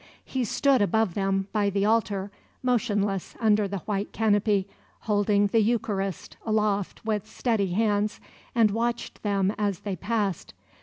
[0.25, 2.31] He stood above them, by the altar,
[2.63, 4.67] motionless under the white canopy,
[5.01, 8.19] holding the Eucharist aloft with steady hands,
[8.55, 10.55] and watched them as they passed.